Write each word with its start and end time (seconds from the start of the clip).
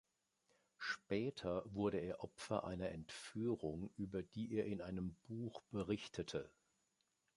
Später 0.79 1.61
wurde 1.75 1.99
er 1.99 2.23
Opfer 2.23 2.63
einer 2.63 2.89
Entführung, 2.89 3.91
über 3.97 4.23
die 4.23 4.51
er 4.55 4.65
in 4.65 4.81
einem 4.81 5.15
Buch 5.27 5.61
berichtete. 5.69 6.49